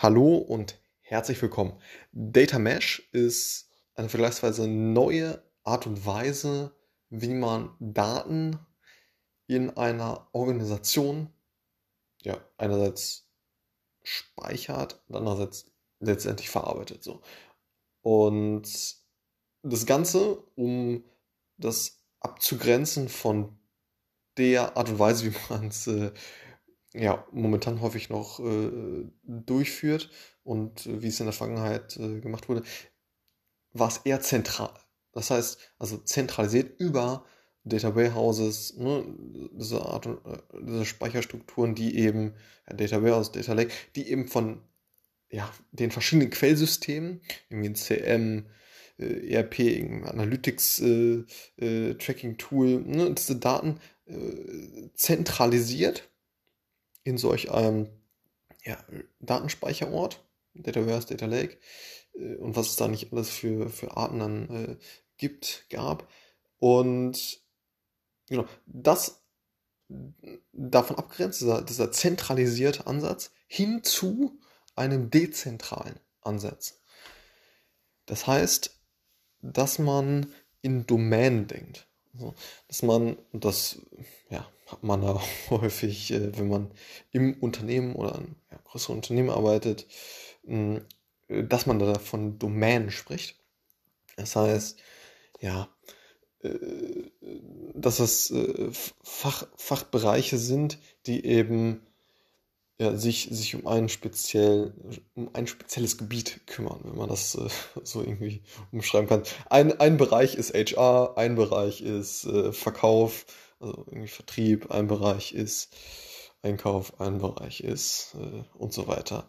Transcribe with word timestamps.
Hallo 0.00 0.36
und 0.36 0.80
herzlich 1.00 1.42
willkommen. 1.42 1.72
Data 2.12 2.60
Mesh 2.60 3.08
ist 3.10 3.68
eine 3.96 4.08
vergleichsweise 4.08 4.68
neue 4.68 5.42
Art 5.64 5.88
und 5.88 6.06
Weise, 6.06 6.72
wie 7.10 7.34
man 7.34 7.74
Daten 7.80 8.60
in 9.48 9.76
einer 9.76 10.28
Organisation 10.30 11.32
ja, 12.22 12.38
einerseits 12.58 13.28
speichert 14.04 15.02
und 15.08 15.16
andererseits 15.16 15.68
letztendlich 15.98 16.48
verarbeitet. 16.48 17.02
So. 17.02 17.20
Und 18.02 18.68
das 19.64 19.84
Ganze, 19.84 20.38
um 20.54 21.02
das 21.56 22.04
abzugrenzen 22.20 23.08
von 23.08 23.58
der 24.36 24.76
Art 24.76 24.90
und 24.90 25.00
Weise, 25.00 25.24
wie 25.24 25.36
man 25.48 25.66
es 25.66 25.88
äh, 25.88 26.12
ja, 26.94 27.26
momentan 27.32 27.80
häufig 27.80 28.08
noch 28.08 28.40
äh, 28.40 29.04
durchführt 29.22 30.10
und 30.42 30.86
äh, 30.86 31.02
wie 31.02 31.08
es 31.08 31.20
in 31.20 31.26
der 31.26 31.32
Vergangenheit 31.32 31.96
äh, 31.96 32.20
gemacht 32.20 32.48
wurde, 32.48 32.62
war 33.72 33.88
es 33.88 33.98
eher 33.98 34.20
zentral. 34.20 34.72
Das 35.12 35.30
heißt, 35.30 35.58
also 35.78 35.98
zentralisiert 35.98 36.80
über 36.80 37.24
Data 37.64 37.94
Warehouses, 37.94 38.76
ne, 38.76 39.04
diese 39.52 39.84
Art 39.84 40.06
und 40.06 40.24
äh, 40.24 40.38
diese 40.62 40.86
Speicherstrukturen, 40.86 41.74
die 41.74 41.98
eben, 41.98 42.34
ja, 42.68 42.76
Data 42.76 43.02
Warehouse, 43.02 43.32
Data 43.32 43.52
Lake, 43.52 43.72
die 43.94 44.10
eben 44.10 44.26
von 44.28 44.62
ja, 45.30 45.52
den 45.72 45.90
verschiedenen 45.90 46.30
Quellsystemen, 46.30 47.20
irgendwie 47.50 47.68
ein 47.68 47.74
CM, 47.74 48.46
äh, 48.98 49.34
ERP, 49.34 50.06
Analytics 50.08 50.78
äh, 50.80 51.94
Tracking 51.94 52.38
Tool, 52.38 52.80
ne, 52.80 53.12
diese 53.12 53.36
Daten 53.36 53.78
zentralisiert 54.94 56.08
in 57.08 57.18
solch 57.18 57.50
einem 57.50 57.88
ja, 58.64 58.78
Datenspeicherort, 59.20 60.22
Data 60.54 60.84
Warehouse, 60.84 61.06
Data 61.06 61.26
Lake 61.26 61.58
äh, 62.14 62.34
und 62.36 62.54
was 62.54 62.68
es 62.68 62.76
da 62.76 62.86
nicht 62.88 63.12
alles 63.12 63.30
für, 63.30 63.70
für 63.70 63.96
Arten 63.96 64.18
dann 64.18 64.50
äh, 64.50 64.76
gibt, 65.16 65.66
gab. 65.70 66.08
Und 66.58 67.40
genau, 68.28 68.44
das 68.66 69.22
davon 70.52 70.96
abgrenzt, 70.96 71.40
dieser, 71.40 71.62
dieser 71.62 71.90
zentralisierte 71.90 72.86
Ansatz, 72.86 73.30
hin 73.46 73.82
zu 73.82 74.38
einem 74.76 75.10
dezentralen 75.10 75.98
Ansatz. 76.20 76.82
Das 78.04 78.26
heißt, 78.26 78.78
dass 79.40 79.78
man 79.78 80.30
in 80.60 80.86
Domänen 80.86 81.46
denkt. 81.46 81.86
Dass 82.66 82.82
man, 82.82 83.16
das 83.32 83.80
ja, 84.28 84.46
hat 84.68 84.82
man 84.82 85.02
da 85.02 85.20
häufig, 85.50 86.12
äh, 86.12 86.36
wenn 86.38 86.48
man 86.48 86.70
im 87.10 87.34
Unternehmen 87.40 87.94
oder 87.94 88.14
an 88.14 88.36
ja, 88.50 88.58
größeren 88.64 88.96
Unternehmen 88.96 89.30
arbeitet, 89.30 89.86
mh, 90.44 90.80
äh, 91.28 91.44
dass 91.44 91.66
man 91.66 91.78
da 91.78 91.98
von 91.98 92.38
Domänen 92.38 92.90
spricht. 92.90 93.36
Das 94.16 94.36
heißt, 94.36 94.78
ja, 95.40 95.68
äh, 96.42 96.50
dass 97.74 98.00
es 98.00 98.32
Fach, 99.02 99.46
Fachbereiche 99.56 100.38
sind, 100.38 100.78
die 101.06 101.24
eben 101.24 101.82
ja, 102.80 102.96
sich, 102.96 103.28
sich 103.30 103.56
um 103.56 103.66
ein 103.66 103.88
speziell, 103.88 104.72
um 105.14 105.30
ein 105.34 105.48
spezielles 105.48 105.98
Gebiet 105.98 106.46
kümmern, 106.46 106.80
wenn 106.84 106.96
man 106.96 107.08
das 107.08 107.34
äh, 107.34 107.48
so 107.82 108.00
irgendwie 108.00 108.42
umschreiben 108.70 109.08
kann. 109.08 109.22
Ein, 109.50 109.78
ein 109.80 109.96
Bereich 109.96 110.36
ist 110.36 110.54
HR, 110.54 111.14
ein 111.16 111.34
Bereich 111.34 111.80
ist 111.80 112.24
äh, 112.24 112.52
Verkauf, 112.52 113.26
also 113.60 113.84
irgendwie 113.86 114.08
Vertrieb, 114.08 114.70
ein 114.70 114.86
Bereich 114.86 115.32
ist 115.32 115.74
Einkauf, 116.42 117.00
ein 117.00 117.18
Bereich 117.18 117.60
ist 117.60 118.14
äh, 118.14 118.44
und 118.54 118.72
so 118.72 118.86
weiter. 118.86 119.28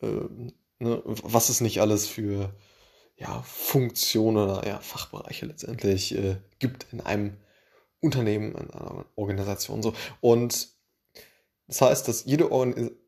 Ähm, 0.00 0.52
ne, 0.78 1.02
was 1.04 1.48
es 1.48 1.60
nicht 1.60 1.80
alles 1.80 2.06
für 2.06 2.54
ja, 3.16 3.42
Funktionen 3.42 4.36
oder 4.36 4.66
ja, 4.66 4.80
Fachbereiche 4.80 5.46
letztendlich 5.46 6.14
äh, 6.16 6.36
gibt 6.58 6.86
in 6.92 7.00
einem 7.00 7.36
Unternehmen, 8.00 8.52
in 8.52 8.70
einer 8.70 9.06
Organisation 9.16 9.82
so. 9.82 9.94
Und 10.20 10.68
das 11.66 11.80
heißt, 11.80 12.08
dass 12.08 12.24
jede 12.24 12.50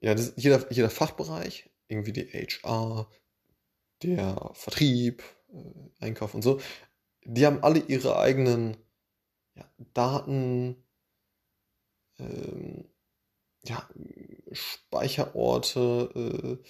ja, 0.01 0.15
das, 0.15 0.33
jeder, 0.37 0.73
jeder 0.73 0.91
Fachbereich, 0.91 1.71
irgendwie 1.89 2.13
die 2.13 2.27
HR, 2.27 3.09
der 4.03 4.51
Vertrieb, 4.55 5.23
äh, 5.53 6.05
Einkauf 6.05 6.35
und 6.35 6.43
so, 6.43 6.61
die 7.25 7.45
haben 7.45 7.63
alle 7.63 7.81
ihre 7.81 8.19
eigenen 8.19 8.77
ja, 9.57 9.65
Daten, 9.95 10.77
ähm, 12.19 12.85
ja, 13.65 13.89
Speicherorte 14.53 16.61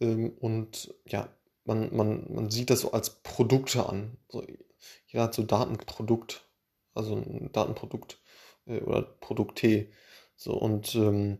äh, 0.00 0.04
ähm, 0.04 0.30
und 0.38 0.94
ja, 1.06 1.28
man, 1.64 1.94
man, 1.94 2.32
man 2.32 2.50
sieht 2.50 2.70
das 2.70 2.80
so 2.80 2.92
als 2.92 3.22
Produkte 3.22 3.88
an. 3.88 4.16
So, 4.28 4.44
jeder 5.06 5.24
hat 5.24 5.34
so 5.34 5.42
Datenprodukt, 5.42 6.48
also 6.94 7.16
ein 7.16 7.50
Datenprodukt 7.52 8.20
äh, 8.66 8.80
oder 8.80 9.02
Produkt 9.02 9.58
T. 9.58 9.92
So, 10.36 10.54
und 10.54 10.94
ähm, 10.94 11.38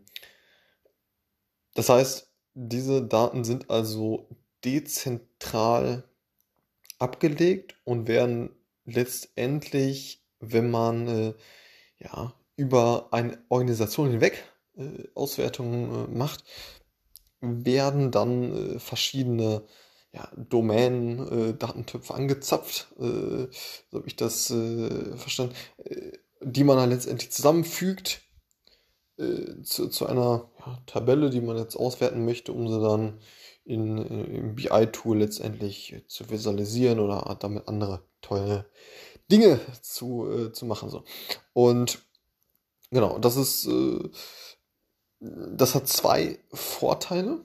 das 1.75 1.89
heißt, 1.89 2.33
diese 2.55 3.07
Daten 3.07 3.45
sind 3.45 3.71
also 3.71 4.29
dezentral 4.65 6.09
abgelegt 6.99 7.77
und 7.85 8.09
werden 8.09 8.51
letztendlich, 8.85 10.26
wenn 10.41 10.71
man 10.71 11.09
äh, 11.09 11.35
ja, 11.99 12.33
über 12.57 13.09
eine 13.13 13.39
Organisation 13.49 14.11
hinweg 14.11 14.45
äh, 14.77 15.09
Auswertungen 15.15 16.07
äh, 16.07 16.17
macht, 16.17 16.45
werden 17.41 18.11
dann 18.11 18.75
äh, 18.77 18.79
verschiedene 18.79 19.63
ja, 20.13 20.29
Domänen, 20.37 21.51
äh, 21.51 21.55
Datentöpfe 21.55 22.15
angezapft, 22.15 22.89
äh, 22.99 23.49
so 23.91 23.99
habe 23.99 24.07
ich 24.07 24.17
das 24.17 24.47
verstanden, 24.47 25.55
die 26.41 26.65
man 26.65 26.77
dann 26.77 26.91
letztendlich 26.91 27.33
zusammenfügt 27.33 28.23
zu, 29.63 29.89
zu 29.89 30.07
einer 30.07 30.51
ja, 30.59 30.79
Tabelle, 30.85 31.31
die 31.31 31.41
man 31.41 31.57
jetzt 31.57 31.75
auswerten 31.75 32.27
möchte, 32.27 32.53
um 32.53 32.69
sie 32.69 32.81
dann 32.83 33.19
in, 33.65 33.97
im 33.97 34.55
BI-Tool 34.55 35.19
letztendlich 35.19 36.05
zu 36.07 36.29
visualisieren 36.29 37.01
oder 37.01 37.37
damit 37.41 37.67
andere 37.67 38.03
tolle 38.21 38.67
Dinge 39.31 39.61
zu, 39.83 40.31
äh, 40.31 40.53
zu 40.53 40.67
machen. 40.67 40.91
So. 40.91 41.05
Und 41.53 42.03
genau, 42.91 43.19
das 43.19 43.37
ist, 43.37 43.67
äh, 43.67 44.11
das 45.21 45.75
hat 45.75 45.89
zwei 45.89 46.39
Vorteile 46.53 47.45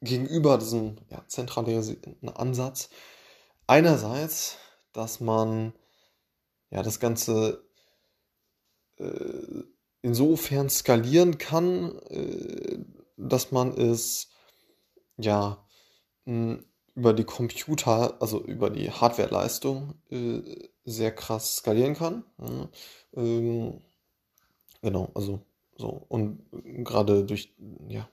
gegenüber 0.00 0.58
diesem 0.58 0.96
ja, 1.10 1.24
zentralisierten 1.28 2.28
Ansatz. 2.28 2.90
Einerseits, 3.66 4.56
dass 4.92 5.20
man 5.20 5.72
ja 6.70 6.82
das 6.82 7.00
Ganze 7.00 7.64
äh, 8.98 9.62
insofern 10.02 10.68
skalieren 10.68 11.38
kann, 11.38 11.98
äh, 12.08 12.78
dass 13.16 13.52
man 13.52 13.72
es 13.72 14.28
ja 15.16 15.64
über 16.94 17.12
die 17.14 17.24
Computer, 17.24 18.20
also 18.20 18.42
über 18.42 18.70
die 18.70 18.90
Hardwareleistung 18.90 19.94
äh, 20.10 20.42
sehr 20.84 21.12
krass 21.12 21.56
skalieren 21.56 21.94
kann. 21.94 22.24
Ähm, 23.14 23.80
genau, 24.82 25.10
also 25.14 25.40
so 25.76 26.04
und 26.08 26.40
gerade 26.84 27.24
durch 27.24 27.54
ja 27.88 28.08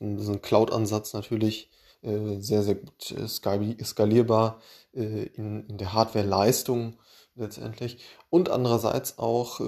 diesen 0.00 0.40
Cloud-Ansatz 0.40 1.14
natürlich 1.14 1.70
äh, 2.02 2.38
sehr 2.38 2.62
sehr 2.62 2.76
gut 2.76 3.14
skalierbar 3.28 4.60
in, 4.92 5.66
in 5.66 5.78
der 5.78 5.92
Hardwareleistung 5.92 6.98
letztendlich 7.34 7.98
und 8.30 8.48
andererseits 8.48 9.18
auch 9.18 9.60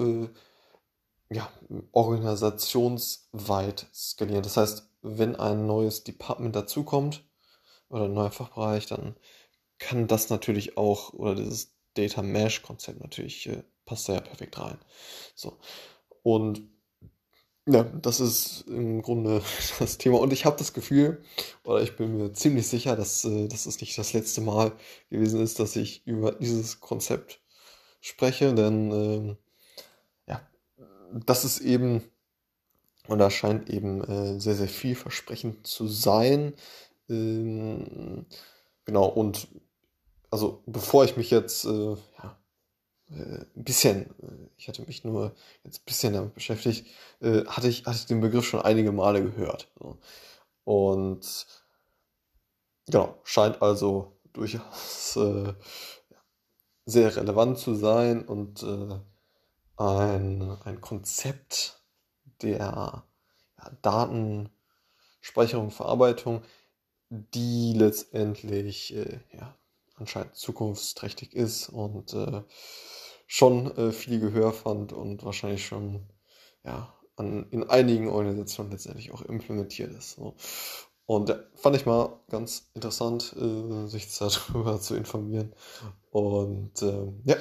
ja, 1.29 1.47
organisationsweit 1.91 3.87
skalieren. 3.93 4.41
Das 4.41 4.57
heißt, 4.57 4.89
wenn 5.01 5.35
ein 5.35 5.67
neues 5.67 6.03
Department 6.03 6.55
dazukommt 6.55 7.23
oder 7.89 8.05
ein 8.05 8.13
neuer 8.13 8.31
Fachbereich, 8.31 8.87
dann 8.87 9.15
kann 9.79 10.07
das 10.07 10.29
natürlich 10.29 10.77
auch, 10.77 11.13
oder 11.13 11.35
dieses 11.35 11.73
Data 11.95 12.21
Mesh 12.21 12.61
Konzept 12.61 12.99
natürlich, 13.01 13.47
äh, 13.47 13.63
passt 13.85 14.09
da 14.09 14.13
ja 14.13 14.21
perfekt 14.21 14.59
rein. 14.59 14.77
So. 15.35 15.57
Und 16.23 16.61
ja, 17.67 17.83
das 17.83 18.19
ist 18.19 18.65
im 18.67 19.01
Grunde 19.01 19.41
das 19.79 19.97
Thema. 19.97 20.19
Und 20.19 20.33
ich 20.33 20.45
habe 20.45 20.57
das 20.57 20.73
Gefühl, 20.73 21.23
oder 21.63 21.81
ich 21.81 21.95
bin 21.95 22.17
mir 22.17 22.33
ziemlich 22.33 22.67
sicher, 22.67 22.95
dass, 22.95 23.25
äh, 23.25 23.47
dass 23.47 23.65
es 23.65 23.81
nicht 23.81 23.97
das 23.97 24.13
letzte 24.13 24.41
Mal 24.41 24.73
gewesen 25.09 25.41
ist, 25.41 25.59
dass 25.59 25.75
ich 25.75 26.05
über 26.05 26.33
dieses 26.33 26.79
Konzept 26.79 27.41
spreche, 28.01 28.53
denn 28.53 28.91
äh, 28.91 29.35
das 31.13 31.45
ist 31.45 31.59
eben, 31.61 32.03
und 33.07 33.19
da 33.19 33.29
scheint 33.29 33.69
eben 33.69 34.03
äh, 34.03 34.39
sehr, 34.39 34.55
sehr 34.55 34.67
vielversprechend 34.67 35.65
zu 35.65 35.87
sein. 35.87 36.53
Ähm, 37.09 38.25
genau, 38.85 39.07
und 39.07 39.47
also 40.31 40.63
bevor 40.65 41.05
ich 41.05 41.17
mich 41.17 41.31
jetzt 41.31 41.65
äh, 41.65 41.95
ja, 42.21 42.39
äh, 43.11 43.45
ein 43.55 43.63
bisschen, 43.63 44.05
äh, 44.21 44.49
ich 44.57 44.67
hatte 44.67 44.83
mich 44.83 45.03
nur 45.03 45.35
jetzt 45.63 45.81
ein 45.81 45.85
bisschen 45.85 46.13
damit 46.13 46.33
beschäftigt, 46.35 46.87
äh, 47.21 47.45
hatte, 47.45 47.67
ich, 47.67 47.85
hatte 47.85 47.97
ich 47.97 48.05
den 48.05 48.21
Begriff 48.21 48.45
schon 48.45 48.61
einige 48.61 48.91
Male 48.91 49.23
gehört. 49.23 49.67
So. 49.79 49.97
Und 50.63 51.47
genau, 52.85 53.19
scheint 53.23 53.61
also 53.61 54.19
durchaus 54.33 55.15
äh, 55.15 55.53
sehr 56.85 57.15
relevant 57.15 57.57
zu 57.57 57.75
sein 57.75 58.25
und 58.25 58.63
äh, 58.63 58.99
ein, 59.77 60.57
ein 60.65 60.81
Konzept 60.81 61.81
der 62.41 62.57
ja, 62.57 63.03
Datenspeicherung, 63.81 65.71
Verarbeitung, 65.71 66.43
die 67.09 67.73
letztendlich 67.75 68.95
äh, 68.95 69.19
ja, 69.33 69.55
anscheinend 69.95 70.35
zukunftsträchtig 70.35 71.33
ist 71.33 71.69
und 71.69 72.13
äh, 72.13 72.43
schon 73.27 73.75
äh, 73.77 73.91
viel 73.91 74.19
Gehör 74.19 74.53
fand 74.53 74.93
und 74.93 75.23
wahrscheinlich 75.23 75.65
schon 75.65 76.07
ja, 76.63 76.93
an, 77.15 77.47
in 77.51 77.69
einigen 77.69 78.09
Organisationen 78.09 78.71
letztendlich 78.71 79.11
auch 79.11 79.21
implementiert 79.21 79.91
ist. 79.93 80.11
So. 80.11 80.35
Und 81.05 81.29
ja, 81.29 81.39
fand 81.55 81.75
ich 81.75 81.85
mal 81.85 82.19
ganz 82.29 82.69
interessant, 82.73 83.35
äh, 83.39 83.87
sich 83.87 84.15
darüber 84.19 84.79
zu 84.79 84.95
informieren. 84.95 85.53
Und 86.11 86.81
äh, 86.81 87.07
ja, 87.25 87.35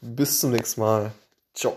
bis 0.00 0.40
zum 0.40 0.52
nächsten 0.52 0.80
Mal. 0.80 1.12
Ciao. 1.54 1.76